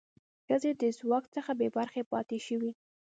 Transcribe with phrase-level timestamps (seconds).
[0.47, 2.71] ښځې د ځواک څخه بې برخې پاتې شوې.